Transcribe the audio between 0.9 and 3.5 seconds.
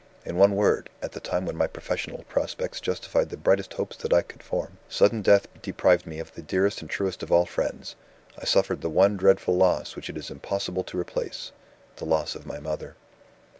at the time when my professional prospects justified the